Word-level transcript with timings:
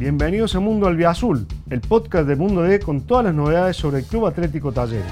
Bienvenidos 0.00 0.54
a 0.54 0.60
Mundo 0.60 0.86
Albiazul, 0.86 1.46
el 1.68 1.82
podcast 1.82 2.26
de 2.26 2.34
Mundo 2.34 2.62
D 2.62 2.80
con 2.80 3.02
todas 3.02 3.26
las 3.26 3.34
novedades 3.34 3.76
sobre 3.76 3.98
el 3.98 4.06
Club 4.06 4.24
Atlético 4.24 4.72
Talleres. 4.72 5.04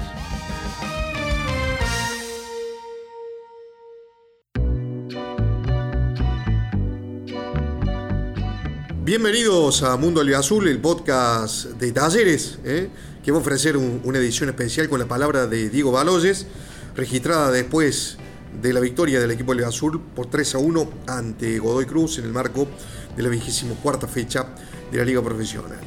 Bienvenidos 9.03 9.83
a 9.83 9.95
Mundo 9.95 10.21
Albiazul, 10.21 10.67
el 10.67 10.81
podcast 10.81 11.65
de 11.65 11.91
Talleres, 11.91 12.57
¿eh? 12.65 12.89
que 13.23 13.31
va 13.31 13.37
a 13.37 13.41
ofrecer 13.41 13.77
una 13.77 14.17
edición 14.17 14.49
especial 14.49 14.89
con 14.89 14.97
la 14.99 15.05
palabra 15.05 15.45
de 15.45 15.69
Diego 15.69 15.91
Baloyes, 15.91 16.47
registrada 16.95 17.51
después 17.51 18.17
de 18.59 18.73
la 18.73 18.79
victoria 18.79 19.19
del 19.19 19.29
equipo 19.29 19.53
Azul 19.53 20.01
por 20.15 20.31
3 20.31 20.55
a 20.55 20.57
1 20.57 20.89
ante 21.05 21.59
Godoy 21.59 21.85
Cruz 21.85 22.17
en 22.17 22.25
el 22.25 22.33
marco 22.33 22.67
de 23.15 23.21
la 23.21 23.29
vigésimo 23.29 23.75
cuarta 23.75 24.07
fecha 24.07 24.47
de 24.91 24.97
la 24.97 25.05
Liga 25.05 25.21
Profesional. 25.21 25.79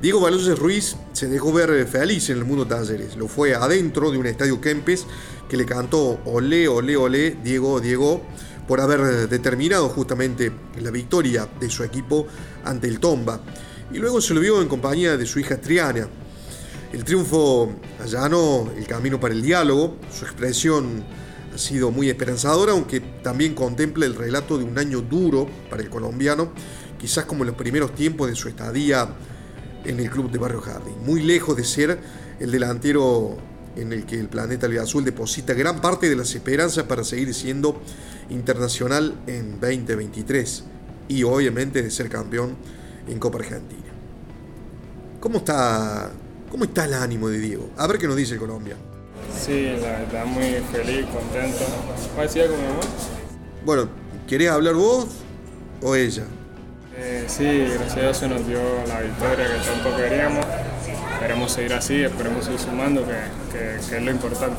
Diego 0.00 0.20
Baloyes 0.20 0.58
Ruiz 0.58 0.96
se 1.12 1.26
dejó 1.26 1.52
ver 1.52 1.86
feliz 1.86 2.28
en 2.28 2.38
el 2.38 2.44
mundo 2.44 2.66
talleres. 2.66 3.16
Lo 3.16 3.28
fue 3.28 3.54
adentro 3.54 4.10
de 4.10 4.18
un 4.18 4.26
estadio 4.26 4.60
Kempes 4.60 5.06
que 5.48 5.56
le 5.56 5.64
cantó 5.64 6.20
olé, 6.26 6.68
olé, 6.68 6.96
olé, 6.96 7.36
Diego, 7.42 7.80
Diego, 7.80 8.22
por 8.68 8.80
haber 8.80 9.28
determinado 9.28 9.88
justamente 9.88 10.52
la 10.80 10.90
victoria 10.90 11.48
de 11.58 11.70
su 11.70 11.82
equipo 11.82 12.26
ante 12.64 12.88
el 12.88 13.00
Tomba. 13.00 13.40
Y 13.90 13.98
luego 13.98 14.20
se 14.20 14.34
lo 14.34 14.40
vio 14.40 14.60
en 14.60 14.68
compañía 14.68 15.16
de 15.16 15.24
su 15.24 15.38
hija 15.38 15.60
Triana. 15.60 16.08
El 16.92 17.02
triunfo 17.02 17.72
allanó 18.02 18.70
el 18.76 18.86
camino 18.86 19.18
para 19.18 19.32
el 19.34 19.42
diálogo, 19.42 19.96
su 20.12 20.24
expresión 20.24 21.04
ha 21.54 21.58
sido 21.58 21.90
muy 21.90 22.10
esperanzadora, 22.10 22.72
aunque 22.72 23.00
también 23.00 23.54
contempla 23.54 24.04
el 24.04 24.14
relato 24.14 24.58
de 24.58 24.64
un 24.64 24.78
año 24.78 25.00
duro 25.00 25.48
para 25.70 25.82
el 25.82 25.88
colombiano 25.88 26.52
quizás 26.98 27.24
como 27.24 27.42
en 27.42 27.48
los 27.48 27.56
primeros 27.56 27.94
tiempos 27.94 28.28
de 28.28 28.34
su 28.34 28.48
estadía 28.48 29.08
en 29.84 30.00
el 30.00 30.10
club 30.10 30.30
de 30.30 30.38
Barrio 30.38 30.60
Jardín, 30.60 30.94
muy 31.04 31.22
lejos 31.22 31.56
de 31.56 31.64
ser 31.64 31.98
el 32.40 32.50
delantero 32.50 33.36
en 33.76 33.92
el 33.92 34.04
que 34.06 34.18
el 34.18 34.28
planeta 34.28 34.66
Azul 34.80 35.04
deposita 35.04 35.54
gran 35.54 35.80
parte 35.80 36.08
de 36.08 36.16
las 36.16 36.34
esperanzas 36.34 36.84
para 36.84 37.04
seguir 37.04 37.32
siendo 37.34 37.80
internacional 38.30 39.14
en 39.26 39.60
2023 39.60 40.64
y 41.08 41.22
obviamente 41.22 41.82
de 41.82 41.90
ser 41.90 42.08
campeón 42.08 42.56
en 43.08 43.18
Copa 43.18 43.38
Argentina. 43.38 43.82
¿Cómo 45.20 45.38
está, 45.38 46.10
cómo 46.50 46.64
está 46.64 46.84
el 46.84 46.94
ánimo 46.94 47.28
de 47.28 47.38
Diego? 47.38 47.70
A 47.76 47.86
ver 47.86 47.98
qué 47.98 48.06
nos 48.06 48.16
dice 48.16 48.36
Colombia. 48.36 48.76
Sí, 49.38 49.64
la 49.80 50.00
verdad, 50.00 50.24
muy 50.24 50.54
feliz, 50.72 51.06
contento. 51.06 51.64
¿Cuál 52.14 52.26
decía 52.26 52.48
con 52.48 52.56
mi 52.56 52.66
mamá? 52.66 52.80
Bueno, 53.64 53.88
¿querés 54.26 54.50
hablar 54.50 54.74
vos 54.74 55.06
o 55.82 55.94
ella? 55.94 56.24
Eh, 56.98 57.24
sí, 57.28 57.44
gracias 57.44 57.96
a 57.96 58.00
Dios 58.00 58.16
se 58.16 58.28
nos 58.28 58.46
dio 58.46 58.58
la 58.88 59.02
victoria 59.02 59.46
que 59.46 59.68
tanto 59.68 59.96
queríamos. 59.96 60.46
Esperemos 61.12 61.52
seguir 61.52 61.74
así, 61.74 62.02
esperemos 62.02 62.44
seguir 62.44 62.58
sumando, 62.58 63.04
que, 63.52 63.76
es 63.76 64.02
lo 64.02 64.10
importante. 64.10 64.56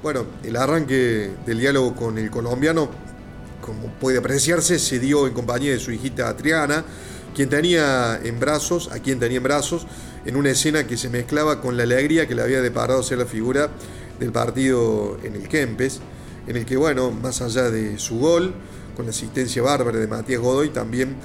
Bueno, 0.00 0.24
el 0.44 0.54
arranque 0.54 1.32
del 1.44 1.58
diálogo 1.58 1.96
con 1.96 2.16
el 2.16 2.30
colombiano, 2.30 2.88
como 3.60 3.88
puede 3.94 4.18
apreciarse, 4.18 4.78
se 4.78 5.00
dio 5.00 5.26
en 5.26 5.34
compañía 5.34 5.72
de 5.72 5.80
su 5.80 5.90
hijita 5.90 6.36
Triana, 6.36 6.84
quien 7.34 7.48
tenía 7.48 8.20
en 8.22 8.38
brazos, 8.38 8.90
a 8.92 9.00
quien 9.00 9.18
tenía 9.18 9.38
en 9.38 9.42
brazos, 9.42 9.84
en 10.26 10.36
una 10.36 10.50
escena 10.50 10.86
que 10.86 10.96
se 10.96 11.08
mezclaba 11.08 11.60
con 11.60 11.76
la 11.76 11.82
alegría 11.82 12.28
que 12.28 12.36
le 12.36 12.42
había 12.42 12.62
deparado 12.62 13.02
ser 13.02 13.18
la 13.18 13.26
figura 13.26 13.68
del 14.20 14.30
partido 14.30 15.18
en 15.24 15.34
el 15.34 15.48
Kempes, 15.48 16.00
en 16.46 16.56
el 16.56 16.64
que, 16.64 16.76
bueno, 16.76 17.10
más 17.10 17.42
allá 17.42 17.68
de 17.68 17.98
su 17.98 18.20
gol, 18.20 18.54
con 18.94 19.06
la 19.06 19.10
asistencia 19.10 19.62
bárbara 19.62 19.98
de 19.98 20.06
Matías 20.06 20.40
Godoy, 20.40 20.70
también 20.70 21.16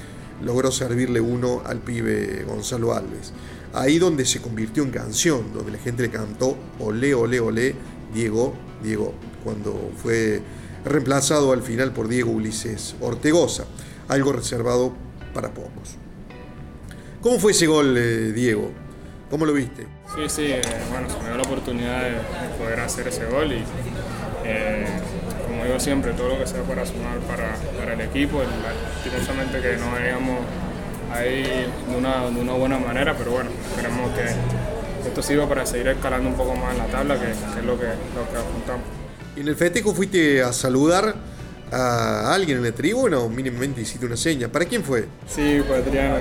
logró 0.41 0.71
servirle 0.71 1.21
uno 1.21 1.61
al 1.65 1.79
pibe 1.79 2.43
Gonzalo 2.47 2.93
Alves. 2.93 3.33
Ahí 3.73 3.97
donde 3.99 4.25
se 4.25 4.41
convirtió 4.41 4.83
en 4.83 4.91
canción, 4.91 5.53
donde 5.53 5.71
la 5.71 5.77
gente 5.79 6.03
le 6.03 6.09
cantó 6.09 6.57
olé, 6.79 7.13
olé, 7.13 7.39
olé, 7.39 7.75
Diego, 8.13 8.53
Diego, 8.83 9.13
cuando 9.43 9.91
fue 9.97 10.41
reemplazado 10.85 11.51
al 11.51 11.61
final 11.61 11.91
por 11.93 12.07
Diego 12.07 12.31
Ulises 12.31 12.95
Ortegoza, 13.01 13.65
algo 14.07 14.33
reservado 14.33 14.93
para 15.33 15.49
pocos. 15.49 15.97
¿Cómo 17.21 17.39
fue 17.39 17.51
ese 17.51 17.67
gol, 17.67 17.95
eh, 17.97 18.31
Diego? 18.33 18.71
¿Cómo 19.29 19.45
lo 19.45 19.53
viste? 19.53 19.87
Sí, 20.13 20.21
sí, 20.27 20.41
eh, 20.43 20.61
bueno, 20.91 21.09
se 21.09 21.17
me 21.17 21.25
dio 21.25 21.37
la 21.37 21.43
oportunidad 21.43 22.03
de, 22.03 22.57
poder 22.59 22.79
hacer 22.81 23.07
ese 23.07 23.25
gol 23.25 23.51
y 23.51 23.63
eh, 24.45 24.85
como 25.63 25.71
digo 25.71 25.79
siempre, 25.79 26.11
todo 26.11 26.29
lo 26.29 26.39
que 26.39 26.47
sea 26.47 26.61
para 26.63 26.85
sumar 26.85 27.17
para, 27.19 27.93
el 27.93 28.01
equipo, 28.01 28.41
lastimosamente 28.41 29.61
que 29.61 29.77
no 29.77 29.93
veníamos 29.93 30.39
ahí 31.09 31.43
de 31.89 31.95
una, 31.97 32.29
de 32.29 32.41
una 32.41 32.53
buena 32.53 32.79
manera, 32.79 33.15
pero 33.17 33.31
bueno, 33.31 33.49
esperemos 33.69 34.11
que 34.11 35.07
esto 35.07 35.21
sirva 35.23 35.47
para 35.47 35.65
seguir 35.65 35.87
escalando 35.87 36.27
un 36.29 36.35
poco 36.35 36.53
más 36.55 36.73
en 36.73 36.79
la 36.79 36.87
tabla, 36.87 37.17
que, 37.17 37.31
es 37.31 37.65
lo 37.65 37.79
que, 37.79 37.85
lo 37.85 38.29
que 38.29 38.37
apuntamos. 38.37 38.83
¿En 39.37 39.47
el 39.47 39.55
festejo 39.55 39.93
fuiste 39.93 40.43
a 40.43 40.51
saludar 40.51 41.15
a 41.71 42.33
alguien 42.33 42.57
en 42.57 42.65
el 42.65 42.73
tribuna 42.73 43.19
o 43.19 43.29
mínimamente 43.29 43.81
hiciste 43.81 44.05
una 44.05 44.17
seña? 44.17 44.49
¿Para 44.49 44.65
quién 44.65 44.83
fue? 44.83 45.07
Sí, 45.27 45.61
pues 45.65 45.87
Adriana, 45.87 46.19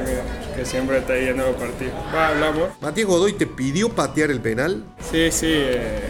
que, 0.55 0.65
siempre 0.65 0.99
está 0.99 1.17
yendo 1.17 1.47
los 1.47 1.57
partidos. 1.57 1.95
Va, 2.15 2.29
hablamos. 2.29 2.71
¿Matías 2.81 3.09
Godoy 3.09 3.33
te 3.33 3.49
pidió 3.49 3.89
patear 3.89 4.31
el 4.31 4.41
penal? 4.41 4.85
Sí, 5.11 5.33
sí. 5.33 5.49
Eh, 5.51 6.01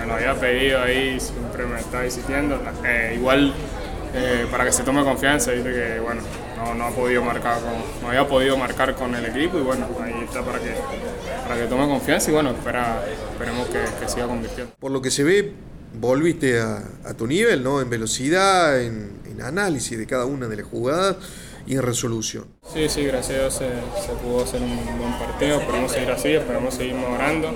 me 0.00 0.06
lo 0.06 0.14
había 0.14 0.34
pedido 0.34 0.82
ahí, 0.82 1.18
siempre 1.52 1.66
me 1.66 1.80
está 1.80 2.04
insistiendo. 2.04 2.60
Eh, 2.84 3.14
igual 3.16 3.52
eh, 4.14 4.46
para 4.50 4.64
que 4.64 4.72
se 4.72 4.82
tome 4.82 5.04
confianza, 5.04 5.52
dice 5.52 5.72
que 5.72 6.00
bueno, 6.00 6.22
no, 6.76 6.84
ha 6.84 6.90
podido 6.90 7.22
marcar 7.22 7.60
con, 7.60 7.72
no 8.02 8.08
había 8.08 8.26
podido 8.26 8.56
marcar 8.56 8.94
con 8.94 9.14
el 9.14 9.26
equipo 9.26 9.58
y 9.58 9.62
bueno, 9.62 9.86
ahí 10.02 10.24
está 10.24 10.42
para 10.42 10.58
que, 10.58 10.74
para 11.42 11.60
que 11.60 11.66
tome 11.66 11.86
confianza 11.86 12.30
y 12.30 12.34
bueno, 12.34 12.50
espera, 12.50 13.04
esperemos 13.32 13.68
que, 13.68 14.08
siga 14.08 14.26
convirtiendo. 14.26 14.72
Por 14.78 14.90
lo 14.90 15.02
que 15.02 15.10
se 15.10 15.24
ve, 15.24 15.52
volviste 15.94 16.60
a, 16.60 17.14
tu 17.16 17.26
nivel, 17.26 17.62
¿no? 17.62 17.80
En 17.80 17.90
velocidad, 17.90 18.80
en, 18.80 19.20
análisis 19.42 19.98
de 19.98 20.06
cada 20.06 20.24
una 20.24 20.46
de 20.46 20.56
las 20.56 20.66
jugadas 20.66 21.16
y 21.66 21.74
en 21.74 21.82
resolución. 21.82 22.44
Sí, 22.72 22.88
sí, 22.88 23.04
gracias 23.04 23.38
a 23.38 23.40
Dios 23.40 23.54
se, 23.54 23.68
se 24.06 24.12
pudo 24.22 24.44
hacer 24.44 24.62
un 24.62 24.76
buen 24.98 25.18
partido, 25.18 25.58
esperemos 25.58 25.90
seguir 25.90 26.10
así, 26.12 26.28
esperemos 26.28 26.74
seguir 26.74 26.94
mejorando 26.94 27.52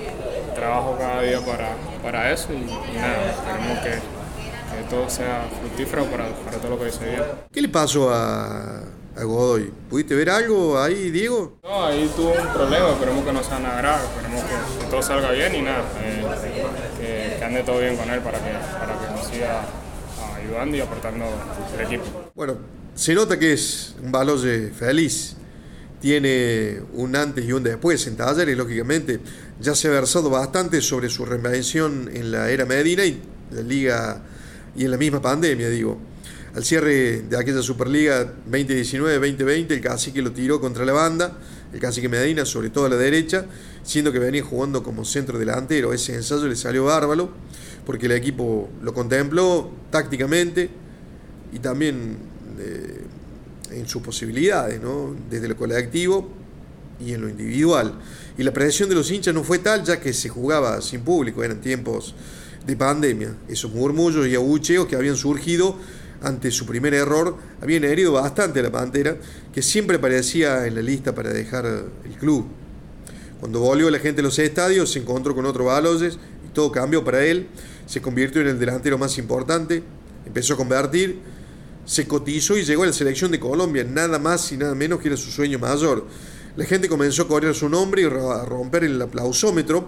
trabajo 0.57 0.97
cada 0.97 1.21
día 1.21 1.39
para, 1.45 1.75
para 2.01 2.31
eso 2.31 2.51
y, 2.51 2.65
nada, 2.95 3.31
esperemos 3.31 3.79
que, 3.79 3.91
que, 3.91 4.89
todo 4.89 5.09
sea 5.09 5.47
fructífero 5.59 6.05
para, 6.05 6.29
para 6.29 6.57
todo 6.57 6.71
lo 6.71 6.79
que 6.79 6.85
dice 6.85 7.05
bien. 7.05 7.23
¿Qué 7.51 7.61
le 7.61 7.69
pasó 7.69 8.09
a, 8.09 8.79
a 9.15 9.23
Godoy? 9.23 9.71
¿Pudiste 9.89 10.15
ver 10.15 10.31
algo 10.31 10.81
ahí, 10.81 11.11
Diego? 11.11 11.59
No, 11.63 11.85
ahí 11.85 12.11
tuvo 12.15 12.31
un 12.31 12.47
problema, 12.53 12.89
esperemos 12.89 13.23
que 13.23 13.33
no 13.33 13.43
sea 13.43 13.59
nada 13.59 13.77
grave, 13.77 14.03
esperemos 14.03 14.43
que, 14.43 14.85
todo 14.89 15.01
salga 15.03 15.31
bien 15.31 15.55
y 15.55 15.61
nada, 15.61 15.83
eh, 16.01 16.25
que, 16.99 17.35
que, 17.37 17.45
ande 17.45 17.63
todo 17.63 17.79
bien 17.79 17.95
con 17.95 18.09
él 18.09 18.19
para 18.21 18.39
que, 18.39 18.51
para 18.51 18.99
que 18.99 19.13
nos 19.15 19.27
siga 19.27 19.61
ayudando 20.35 20.75
y 20.77 20.81
aportando 20.81 21.25
el 21.77 21.85
equipo. 21.85 22.05
Bueno, 22.33 22.55
se 22.95 23.13
nota 23.13 23.37
que 23.37 23.53
es 23.53 23.95
un 24.01 24.11
Baloye 24.11 24.71
feliz 24.71 25.37
tiene 26.01 26.79
un 26.93 27.15
antes 27.15 27.45
y 27.45 27.51
un 27.51 27.63
después 27.63 28.05
en 28.07 28.15
Talleres, 28.15 28.57
lógicamente. 28.57 29.19
Ya 29.59 29.73
se 29.73 29.87
ha 29.87 29.91
versado 29.91 30.29
bastante 30.29 30.81
sobre 30.81 31.09
su 31.09 31.25
reinvención 31.25 32.09
en 32.13 32.31
la 32.31 32.49
era 32.49 32.65
Medina 32.65 33.05
y 33.05 33.21
la 33.51 33.61
liga 33.61 34.21
y 34.75 34.85
en 34.85 34.91
la 34.91 34.97
misma 34.97 35.21
pandemia, 35.21 35.69
digo. 35.69 35.99
Al 36.55 36.63
cierre 36.63 37.21
de 37.21 37.37
aquella 37.37 37.61
Superliga 37.61 38.33
2019-2020, 38.49 39.71
el 39.71 39.81
cacique 39.81 40.21
lo 40.21 40.31
tiró 40.31 40.59
contra 40.59 40.85
la 40.85 40.93
banda, 40.93 41.37
el 41.71 41.79
cacique 41.79 42.09
Medina, 42.09 42.45
sobre 42.45 42.69
todo 42.69 42.85
a 42.85 42.89
la 42.89 42.95
derecha, 42.95 43.45
siendo 43.83 44.11
que 44.11 44.19
venía 44.19 44.43
jugando 44.43 44.81
como 44.81 45.05
centro 45.05 45.37
delantero. 45.37 45.93
Ese 45.93 46.15
ensayo 46.15 46.47
le 46.47 46.55
salió 46.55 46.85
bárbaro, 46.85 47.31
porque 47.85 48.07
el 48.07 48.13
equipo 48.13 48.69
lo 48.81 48.93
contempló 48.93 49.71
tácticamente 49.91 50.69
y 51.53 51.59
también 51.59 52.17
eh, 52.59 53.01
en 53.71 53.87
sus 53.87 54.01
posibilidades, 54.01 54.81
¿no? 54.81 55.15
desde 55.29 55.47
lo 55.47 55.55
colectivo 55.55 56.29
y 56.99 57.13
en 57.13 57.21
lo 57.21 57.29
individual. 57.29 57.93
Y 58.37 58.43
la 58.43 58.53
presión 58.53 58.89
de 58.89 58.95
los 58.95 59.11
hinchas 59.11 59.33
no 59.33 59.43
fue 59.43 59.59
tal, 59.59 59.83
ya 59.83 59.99
que 59.99 60.13
se 60.13 60.29
jugaba 60.29 60.81
sin 60.81 61.01
público, 61.01 61.43
eran 61.43 61.61
tiempos 61.61 62.15
de 62.65 62.75
pandemia. 62.75 63.35
Esos 63.47 63.71
murmullos 63.71 64.27
y 64.27 64.35
abucheos 64.35 64.87
que 64.87 64.95
habían 64.95 65.15
surgido 65.15 65.77
ante 66.21 66.51
su 66.51 66.65
primer 66.65 66.93
error 66.93 67.37
habían 67.61 67.83
herido 67.83 68.13
bastante 68.13 68.59
a 68.59 68.63
la 68.63 68.71
Pantera, 68.71 69.17
que 69.53 69.61
siempre 69.61 69.97
aparecía 69.97 70.65
en 70.65 70.75
la 70.75 70.81
lista 70.81 71.13
para 71.13 71.31
dejar 71.31 71.65
el 71.65 72.13
club. 72.19 72.47
Cuando 73.39 73.59
volvió 73.59 73.89
la 73.89 73.99
gente 73.99 74.21
a 74.21 74.23
los 74.23 74.39
estadios, 74.39 74.91
se 74.91 74.99
encontró 74.99 75.35
con 75.35 75.45
otro 75.45 75.65
Baloyes 75.65 76.17
y 76.45 76.53
todo 76.53 76.71
cambió 76.71 77.03
para 77.03 77.23
él. 77.23 77.47
Se 77.85 78.01
convirtió 78.01 78.41
en 78.41 78.47
el 78.47 78.59
delantero 78.59 78.97
más 78.97 79.17
importante, 79.17 79.83
empezó 80.25 80.55
a 80.55 80.57
convertir 80.57 81.19
se 81.87 82.05
cotizó 82.05 82.57
y 82.57 82.65
llegó 82.65 82.83
a 82.83 82.87
la 82.87 82.93
selección 82.93 83.31
de 83.31 83.39
Colombia, 83.39 83.85
nada 83.85 84.19
más 84.19 84.51
y 84.51 84.57
nada 84.57 84.75
menos 84.75 84.99
que 84.99 85.07
era 85.07 85.15
su 85.15 85.31
sueño 85.31 85.57
mayor. 85.57 86.05
La 86.57 86.65
gente 86.65 86.89
comenzó 86.89 87.23
a 87.23 87.27
correr 87.29 87.55
su 87.55 87.69
nombre 87.69 88.01
y 88.01 88.05
a 88.05 88.43
romper 88.43 88.83
el 88.83 89.01
aplausómetro 89.01 89.87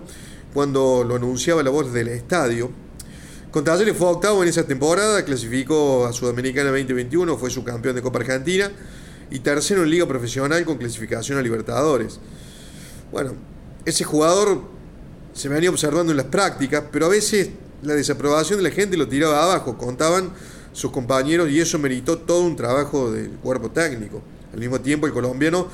cuando 0.54 1.04
lo 1.04 1.18
anunciaba 1.18 1.62
la 1.62 1.72
voz 1.72 1.92
del 1.92 2.08
estadio. 2.08 2.72
Con 3.52 3.66
fue 3.66 4.08
octavo 4.08 4.42
en 4.44 4.50
esa 4.50 4.64
temporada, 4.66 5.26
clasificó 5.26 6.06
a 6.06 6.14
Sudamericana 6.14 6.70
2021, 6.70 7.38
fue 7.38 7.50
su 7.50 7.66
campeón 7.66 7.96
de 7.96 8.02
Copa 8.02 8.20
Argentina 8.20 8.72
y 9.30 9.40
tercero 9.40 9.84
en 9.84 9.90
Liga 9.90 10.08
Profesional 10.08 10.64
con 10.64 10.78
clasificación 10.78 11.38
a 11.38 11.42
Libertadores. 11.42 12.20
Bueno, 13.12 13.34
ese 13.84 14.06
jugador 14.06 14.62
se 15.34 15.50
venía 15.50 15.70
observando 15.70 16.12
en 16.12 16.18
las 16.18 16.28
prácticas, 16.28 16.84
pero 16.92 17.08
a 17.08 17.10
veces 17.10 17.50
la 17.82 17.94
desaprobación 17.94 18.58
de 18.58 18.70
la 18.70 18.72
gente 18.74 18.96
lo 18.96 19.08
tiraba 19.10 19.44
abajo, 19.44 19.78
contaban 19.78 20.32
sus 20.74 20.92
compañeros 20.92 21.50
y 21.50 21.60
eso 21.60 21.80
meritó 21.80 22.18
todo 22.18 22.42
un 22.42 22.56
trabajo 22.56 23.12
del 23.12 23.32
cuerpo 23.32 23.72
técnico. 23.72 24.22
Al 24.54 24.60
mismo 24.60 24.80
tiempo 24.82 25.08
el 25.08 25.14
colombiano 25.14 25.68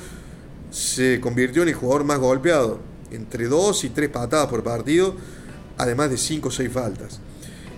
se 0.70 1.20
convirtió 1.20 1.62
en 1.62 1.68
el 1.68 1.74
jugador 1.74 2.04
más 2.04 2.18
golpeado, 2.18 2.80
entre 3.10 3.46
dos 3.46 3.84
y 3.84 3.90
tres 3.90 4.10
patadas 4.10 4.48
por 4.48 4.62
partido, 4.62 5.14
además 5.78 6.10
de 6.10 6.18
cinco 6.18 6.48
o 6.48 6.52
seis 6.52 6.70
faltas. 6.72 7.20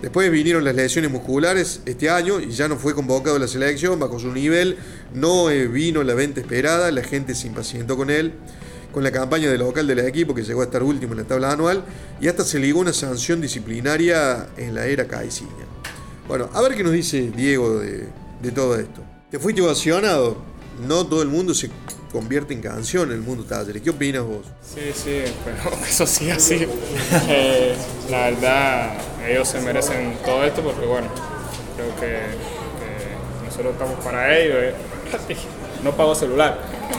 Después 0.03 0.31
vinieron 0.31 0.63
las 0.63 0.77
lesiones 0.77 1.11
musculares 1.11 1.81
este 1.85 2.09
año 2.09 2.39
y 2.39 2.51
ya 2.51 2.69
no 2.69 2.77
fue 2.77 2.95
convocado 2.95 3.37
a 3.37 3.39
la 3.41 3.49
selección, 3.49 3.99
bajo 3.99 4.21
su 4.21 4.33
nivel, 4.33 4.77
no 5.13 5.51
eh, 5.51 5.67
vino 5.67 6.05
la 6.05 6.15
venta 6.15 6.41
esperada, 6.41 6.93
la 6.93 7.03
gente 7.03 7.35
se 7.35 7.49
impacientó 7.49 7.97
con 7.97 8.09
él, 8.09 8.33
con 8.93 9.03
la 9.03 9.11
campaña 9.11 9.51
de 9.51 9.59
local 9.59 9.87
del 9.89 9.99
equipo 9.99 10.35
que 10.35 10.45
llegó 10.45 10.61
a 10.61 10.65
estar 10.65 10.85
último 10.85 11.13
en 11.13 11.19
la 11.19 11.25
tabla 11.25 11.53
anual 11.53 11.85
y 12.21 12.29
hasta 12.29 12.45
se 12.45 12.61
ligó 12.61 12.81
una 12.81 12.93
sanción 12.93 13.41
disciplinaria 13.41 14.49
en 14.57 14.75
la 14.75 14.87
era 14.87 15.07
Caiciña. 15.07 15.78
Bueno, 16.29 16.51
a 16.53 16.61
ver 16.61 16.77
qué 16.77 16.85
nos 16.85 16.93
dice 16.93 17.33
Diego 17.35 17.79
de, 17.79 18.07
de 18.43 18.51
todo 18.53 18.79
esto. 18.79 19.01
¿Te 19.31 19.39
fuiste 19.39 19.63
ovacionado? 19.63 20.37
No 20.87 21.07
todo 21.07 21.23
el 21.23 21.29
mundo 21.29 21.55
se 21.55 21.71
convierte 22.13 22.53
en 22.53 22.61
canción 22.61 23.09
en 23.09 23.15
el 23.15 23.23
mundo 23.23 23.45
talleres. 23.45 23.81
¿Qué 23.81 23.89
opinas 23.89 24.25
vos? 24.25 24.45
Sí, 24.63 24.93
sí, 24.95 25.23
pero 25.43 25.75
eso 25.89 26.07
sí, 26.07 26.31
así. 26.31 26.67
Eh, 27.29 27.75
la 28.11 28.31
verdad, 28.31 28.91
ellos 29.27 29.49
se 29.49 29.59
merecen 29.63 30.19
todo 30.23 30.45
esto 30.45 30.61
porque, 30.63 30.85
bueno, 30.85 31.09
creo 31.77 31.97
que, 31.97 32.21
nosotros 33.47 33.73
estamos 33.73 34.05
para 34.05 34.39
ellos. 34.39 34.57
Eh. 34.61 34.75
No 35.79 35.93
pago 35.93 36.13
celular. 36.13 36.59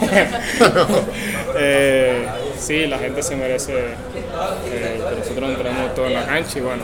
eh, 1.54 2.26
sí, 2.58 2.86
la 2.86 2.98
gente 2.98 3.22
se 3.22 3.36
merece 3.36 3.74
eh, 3.78 5.02
que 5.10 5.16
nosotros 5.18 5.50
entremos 5.50 5.94
todo 5.94 6.06
en 6.06 6.14
la 6.14 6.24
cancha 6.24 6.58
y, 6.58 6.62
bueno, 6.62 6.82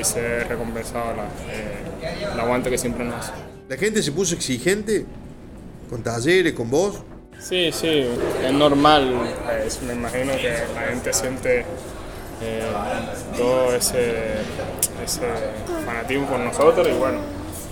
ahí 0.00 0.04
se 0.04 0.20
ha 0.20 0.44
recompensado 0.44 1.14
la, 1.14 2.32
el 2.32 2.40
aguante 2.40 2.70
que 2.70 2.78
siempre 2.78 3.04
nos 3.04 3.16
hace. 3.16 3.32
¿La 3.68 3.76
gente 3.76 4.02
se 4.02 4.12
puso 4.12 4.34
exigente 4.34 5.04
con 5.88 6.02
talleres, 6.02 6.54
con 6.54 6.70
vos? 6.70 7.02
Sí, 7.38 7.70
sí, 7.72 8.06
es 8.44 8.52
normal. 8.52 9.14
me 9.86 9.92
imagino 9.92 10.32
que 10.36 10.52
la 10.74 10.82
gente 10.88 11.12
siente 11.12 11.64
eh, 12.42 12.62
todo 13.36 13.74
ese, 13.74 14.16
ese, 15.04 15.20
fanatismo 15.84 16.26
por 16.26 16.40
nosotros 16.40 16.88
y 16.88 16.98
bueno, 16.98 17.18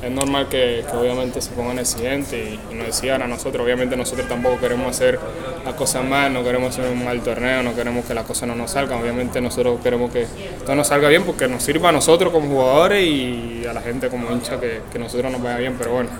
es 0.02 0.10
normal 0.10 0.48
que, 0.48 0.84
obviamente 0.92 1.40
se 1.40 1.50
pongan 1.50 1.78
exigentes 1.78 2.38
y, 2.38 2.60
y, 2.72 2.74
nos 2.74 2.86
decían 2.86 3.22
a 3.22 3.26
nosotros. 3.26 3.64
Obviamente 3.64 3.96
nosotros 3.96 4.28
tampoco 4.28 4.58
queremos 4.60 4.88
hacer 4.88 5.18
las 5.64 5.74
cosas 5.74 6.04
mal, 6.04 6.32
no 6.32 6.44
queremos 6.44 6.70
hacer 6.70 6.90
un 6.90 7.04
mal 7.04 7.20
torneo, 7.22 7.62
no 7.62 7.74
queremos 7.74 8.04
que 8.04 8.14
las 8.14 8.24
cosas 8.24 8.48
no 8.48 8.54
nos 8.54 8.70
salgan. 8.70 9.00
Obviamente 9.00 9.40
nosotros 9.40 9.80
queremos 9.82 10.12
que 10.12 10.26
todo 10.64 10.76
nos 10.76 10.88
salga 10.88 11.08
bien 11.08 11.24
porque 11.24 11.48
nos 11.48 11.62
sirva 11.62 11.88
a 11.88 11.92
nosotros 11.92 12.32
como 12.32 12.48
jugadores 12.48 13.04
y 13.04 13.64
a 13.68 13.72
la 13.72 13.80
gente 13.80 14.08
como 14.08 14.30
hincha 14.30 14.60
que, 14.60 14.82
que 14.92 14.98
nosotros 14.98 15.32
nos 15.32 15.42
vaya 15.42 15.58
bien, 15.58 15.74
pero 15.78 15.92
bueno 15.92 16.10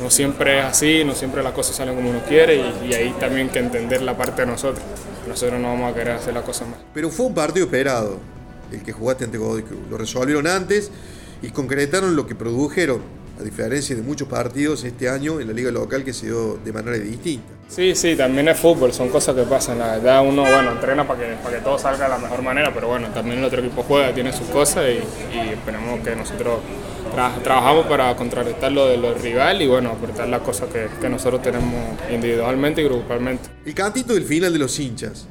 no 0.00 0.10
siempre 0.10 0.60
es 0.60 0.64
así, 0.64 1.04
no 1.04 1.14
siempre 1.14 1.42
las 1.42 1.52
cosas 1.52 1.76
salen 1.76 1.94
como 1.94 2.10
uno 2.10 2.20
quiere 2.28 2.56
y, 2.56 2.94
ahí 2.94 3.14
también 3.18 3.48
hay 3.48 3.52
que 3.52 3.58
entender 3.58 4.02
la 4.02 4.16
parte 4.16 4.42
de 4.42 4.46
nosotros. 4.46 4.84
Nosotros 5.26 5.60
no 5.60 5.68
vamos 5.68 5.92
a 5.92 5.94
querer 5.94 6.14
hacer 6.14 6.34
las 6.34 6.44
cosas 6.44 6.68
mal. 6.68 6.78
Pero 6.94 7.10
fue 7.10 7.26
un 7.26 7.34
partido 7.34 7.66
esperado, 7.66 8.18
el 8.72 8.82
que 8.82 8.92
jugaste 8.92 9.24
ante 9.24 9.38
Godoy 9.38 9.62
Cruz. 9.62 9.80
Lo 9.90 9.98
resolvieron 9.98 10.46
antes 10.46 10.90
y 11.42 11.50
concretaron 11.50 12.16
lo 12.16 12.26
que 12.26 12.34
produjeron, 12.34 13.02
a 13.38 13.42
diferencia 13.42 13.94
de 13.94 14.02
muchos 14.02 14.26
partidos 14.28 14.82
este 14.84 15.08
año 15.08 15.40
en 15.40 15.46
la 15.46 15.52
liga 15.52 15.70
local 15.70 16.04
que 16.04 16.12
se 16.12 16.26
dio 16.26 16.56
de 16.56 16.72
manera 16.72 16.96
distinta. 16.98 17.46
Sí, 17.68 17.94
sí, 17.94 18.16
también 18.16 18.48
es 18.48 18.58
fútbol, 18.58 18.92
son 18.92 19.10
cosas 19.10 19.36
que 19.36 19.42
pasan. 19.42 19.78
La 19.78 19.96
verdad, 19.96 20.26
uno 20.26 20.42
bueno, 20.42 20.72
entrena 20.72 21.06
para 21.06 21.20
que, 21.20 21.34
para 21.42 21.56
que 21.56 21.62
todo 21.62 21.78
salga 21.78 22.04
de 22.04 22.10
la 22.10 22.18
mejor 22.18 22.42
manera, 22.42 22.72
pero 22.72 22.88
bueno, 22.88 23.08
también 23.08 23.38
el 23.38 23.44
otro 23.44 23.60
equipo 23.60 23.82
juega, 23.82 24.12
tiene 24.12 24.32
sus 24.32 24.48
cosas 24.48 24.84
y, 24.88 25.36
y 25.36 25.48
esperemos 25.50 26.00
que 26.00 26.16
nosotros 26.16 26.60
trabajamos 27.42 27.86
para 27.86 28.14
contrarrestar 28.16 28.72
lo 28.72 28.86
de 28.86 28.96
los 28.96 29.20
rivales 29.20 29.62
y 29.62 29.66
bueno, 29.66 29.90
aportar 29.90 30.28
las 30.28 30.40
cosas 30.42 30.68
que, 30.72 30.88
que, 31.00 31.08
nosotros 31.08 31.42
tenemos 31.42 31.74
individualmente 32.10 32.80
y 32.80 32.84
grupalmente. 32.84 33.48
El 33.64 33.74
cantito 33.74 34.14
del 34.14 34.24
final 34.24 34.52
de 34.52 34.58
los 34.58 34.78
hinchas, 34.78 35.26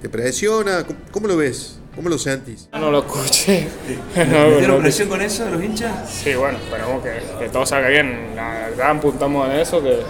¿te 0.00 0.08
presiona? 0.08 0.84
¿Cómo, 1.10 1.28
lo 1.28 1.36
ves? 1.36 1.79
¿Cómo 1.94 2.08
lo 2.08 2.18
sentís? 2.18 2.68
No 2.72 2.90
lo 2.90 3.00
escuché. 3.00 3.68
no, 4.66 4.78
presión 4.78 5.08
con 5.08 5.20
eso 5.20 5.44
de 5.44 5.50
los 5.50 5.62
hinchas? 5.62 6.08
Sí, 6.08 6.34
bueno, 6.34 6.58
esperemos 6.58 7.02
que, 7.02 7.20
que, 7.38 7.48
todo 7.48 7.66
salga 7.66 7.88
bien. 7.88 8.34
La 8.36 8.68
verdad 8.70 8.90
apuntamos 8.90 9.48
en 9.48 9.56
eso, 9.56 9.82
que, 9.82 10.00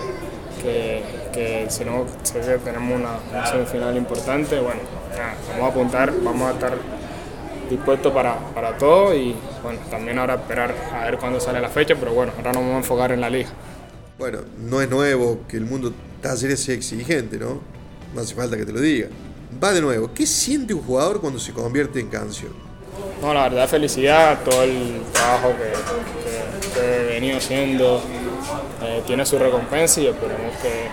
que, 0.63 1.03
que 1.33 1.67
si 1.71 1.85
no 1.85 2.07
tenemos 2.65 3.01
una, 3.01 3.19
una 3.31 3.47
semifinal 3.47 3.97
importante, 3.97 4.61
bueno, 4.61 4.81
vamos 5.53 5.65
a 5.65 5.69
apuntar, 5.69 6.13
vamos 6.23 6.51
a 6.51 6.53
estar 6.53 6.79
dispuesto 7.71 8.13
para, 8.13 8.39
para 8.53 8.77
todo 8.77 9.15
y 9.15 9.35
bueno, 9.63 9.79
también 9.91 10.19
ahora 10.19 10.35
esperar 10.35 10.75
a 10.93 11.05
ver 11.05 11.19
cuándo 11.19 11.41
sale 11.41 11.61
la 11.61 11.69
fecha, 11.69 11.95
pero 11.99 12.13
bueno, 12.13 12.33
ahora 12.37 12.53
nos 12.53 12.63
vamos 12.63 12.75
a 12.75 12.79
enfocar 12.79 13.13
en 13.13 13.21
la 13.21 13.31
liga. 13.31 13.51
Bueno, 14.19 14.41
no 14.59 14.83
es 14.83 14.91
nuevo 14.91 15.41
que 15.49 15.57
el 15.57 15.65
mundo 15.65 15.93
taller 16.21 16.57
sea 16.57 16.75
exigente, 16.75 17.39
¿no? 17.39 17.61
No 18.15 18.21
hace 18.21 18.35
falta 18.35 18.57
que 18.57 18.67
te 18.67 18.73
lo 18.73 18.81
diga. 18.81 19.09
Va 19.63 19.73
de 19.73 19.81
nuevo, 19.81 20.11
¿qué 20.15 20.27
siente 20.27 20.75
un 20.75 20.83
jugador 20.83 21.21
cuando 21.21 21.39
se 21.39 21.53
convierte 21.53 22.01
en 22.01 22.09
canción? 22.09 22.53
No, 23.21 23.35
la 23.35 23.45
verdad, 23.49 23.69
felicidad, 23.69 24.41
todo 24.45 24.63
el 24.63 25.03
trabajo 25.13 25.53
que, 25.57 26.81
que, 26.81 26.81
he 26.81 27.05
venido 27.07 27.37
haciendo 27.37 28.03
eh, 28.83 29.03
tiene 29.07 29.27
su 29.27 29.39
recompensa 29.39 30.01
y 30.01 30.07
esperemos 30.07 30.57
que, 30.63 30.89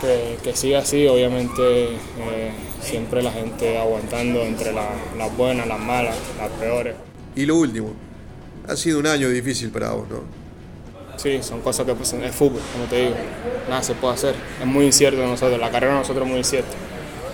que, 0.00 0.38
que 0.42 0.56
siga 0.56 0.80
así, 0.80 1.06
obviamente. 1.06 1.94
Eh, 1.94 2.52
siempre 2.82 3.22
la 3.22 3.30
gente 3.30 3.78
aguantando 3.78 4.42
entre 4.42 4.72
la, 4.72 4.88
las 5.16 5.36
buenas, 5.36 5.66
las 5.66 5.78
malas, 5.78 6.16
las 6.38 6.50
peores. 6.50 6.94
Y 7.34 7.46
lo 7.46 7.56
último, 7.56 7.92
ha 8.68 8.76
sido 8.76 8.98
un 8.98 9.06
año 9.06 9.28
difícil 9.28 9.70
para 9.70 9.92
vos, 9.92 10.08
¿no? 10.08 10.42
Sí, 11.16 11.42
son 11.42 11.60
cosas 11.60 11.86
que 11.86 11.94
pasan. 11.94 12.22
Es 12.24 12.34
fútbol, 12.34 12.60
como 12.72 12.84
te 12.86 12.96
digo. 13.04 13.14
Nada 13.68 13.82
se 13.82 13.94
puede 13.94 14.14
hacer. 14.14 14.34
Es 14.60 14.66
muy 14.66 14.86
incierto 14.86 15.24
nosotros. 15.24 15.58
La 15.60 15.70
carrera 15.70 15.92
de 15.94 15.98
nosotros 16.00 16.24
es 16.24 16.30
muy 16.30 16.38
incierta. 16.38 16.70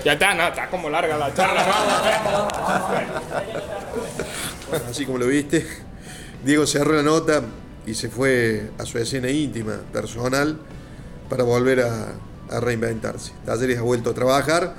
Ya 0.05 0.13
está, 0.13 0.35
nada, 0.35 0.51
está 0.51 0.69
como 0.71 0.89
larga 0.89 1.17
la 1.19 1.35
charla. 1.35 1.65
bueno, 4.71 4.85
así 4.91 5.05
como 5.05 5.19
lo 5.19 5.27
viste, 5.27 5.67
Diego 6.45 6.67
cerró 6.67 6.95
la 6.95 7.03
nota 7.03 7.43
y 7.87 7.95
se 7.95 8.09
fue 8.09 8.71
a 8.79 8.85
su 8.85 8.99
escena 8.99 9.31
íntima, 9.31 9.81
personal, 9.93 10.59
para 11.29 11.43
volver 11.43 11.81
a, 11.81 12.15
reinventarse. 12.61 13.33
Talleres 13.45 13.79
ha 13.79 13.83
vuelto 13.83 14.11
a 14.11 14.15
trabajar 14.15 14.75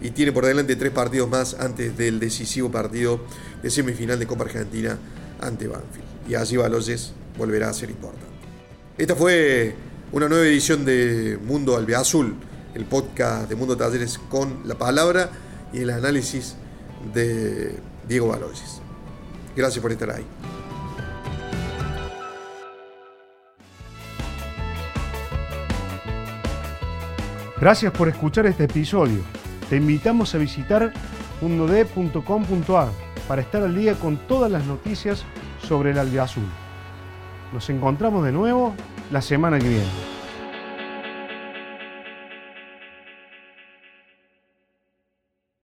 y 0.00 0.12
tiene 0.12 0.32
por 0.32 0.46
delante 0.46 0.76
tres 0.76 0.92
partidos 0.92 1.28
más 1.28 1.54
antes 1.60 1.94
del 1.98 2.18
decisivo 2.18 2.70
partido 2.70 3.20
de 3.62 3.68
semifinal 3.68 4.18
de 4.18 4.26
Copa 4.26 4.44
Argentina 4.44 4.96
ante 5.38 5.68
Banfield. 5.68 6.06
Y 6.26 6.34
allí 6.36 6.56
Baloyes 6.56 7.12
volverá 7.36 7.68
a 7.68 7.74
ser 7.74 7.90
importante. 7.90 8.26
Esta 8.96 9.14
fue 9.14 9.74
una 10.12 10.26
nueva 10.26 10.46
edición 10.46 10.86
de 10.86 11.38
Mundo 11.42 11.76
Albiazul, 11.76 12.34
el 12.74 12.84
podcast 12.84 13.48
de 13.48 13.56
Mundo 13.56 13.76
Talleres 13.76 14.18
con 14.18 14.60
la 14.64 14.74
palabra 14.74 15.30
y 15.72 15.80
el 15.80 15.90
análisis 15.90 16.56
de 17.12 17.78
Diego 18.08 18.28
Baloyes. 18.28 18.80
Gracias 19.56 19.82
por 19.82 19.92
estar 19.92 20.10
ahí. 20.10 20.24
Gracias 27.60 27.92
por 27.92 28.08
escuchar 28.08 28.46
este 28.46 28.64
episodio. 28.64 29.20
Te 29.70 29.76
invitamos 29.76 30.34
a 30.34 30.38
visitar 30.38 30.92
mundod.com.ar 31.40 32.88
para 33.28 33.42
estar 33.42 33.62
al 33.62 33.74
día 33.74 33.94
con 33.94 34.16
todas 34.26 34.50
las 34.50 34.64
noticias 34.66 35.24
sobre 35.66 35.92
el 35.92 35.98
albiazul. 35.98 36.42
Nos 37.52 37.70
encontramos 37.70 38.24
de 38.24 38.32
nuevo 38.32 38.74
la 39.12 39.22
semana 39.22 39.58
que 39.58 39.68
viene. 39.68 40.11